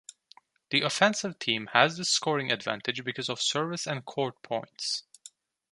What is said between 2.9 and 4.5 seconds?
because of service and court